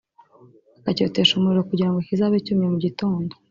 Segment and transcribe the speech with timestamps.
[0.79, 3.33] akacyotesha umuriro kugira ngo kizabe cyumye mu gitondo